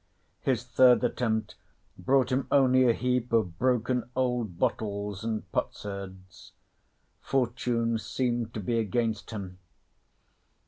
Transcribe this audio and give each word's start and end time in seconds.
His 0.39 0.63
third 0.63 1.03
attempt 1.03 1.53
brought 1.95 2.31
him 2.31 2.47
only 2.51 2.89
a 2.89 2.91
heap 2.93 3.31
of 3.31 3.59
broken 3.59 4.09
old 4.15 4.57
bottles 4.57 5.23
and 5.23 5.43
potsherds: 5.51 6.53
fortune 7.21 7.99
seemed 7.99 8.51
to 8.55 8.59
be 8.59 8.79
against 8.79 9.29
him. 9.29 9.59